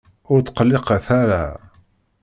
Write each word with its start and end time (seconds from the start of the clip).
Ur 0.31 0.39
tqelliqet 0.41 1.07
ara! 1.21 1.43